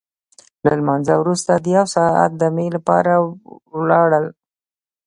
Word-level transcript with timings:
له 0.65 0.71
لمانځه 0.79 1.13
وروسته 1.17 1.51
د 1.55 1.65
یو 1.77 1.85
ساعت 1.95 2.31
دمې 2.41 2.67
لپاره 2.75 3.13
ولاړل. 3.79 4.25